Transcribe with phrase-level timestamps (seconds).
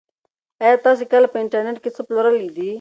[0.63, 2.69] ایا تاسي کله په انټرنيټ کې څه پلورلي دي؟